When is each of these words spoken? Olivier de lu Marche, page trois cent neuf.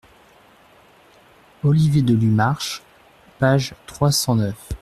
Olivier 1.63 2.01
de 2.01 2.15
lu 2.15 2.25
Marche, 2.31 2.81
page 3.37 3.75
trois 3.85 4.11
cent 4.11 4.33
neuf. 4.35 4.69